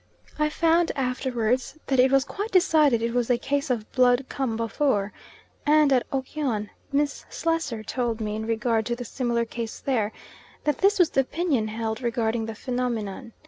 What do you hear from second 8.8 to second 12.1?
to the similar case there, that this was the opinion held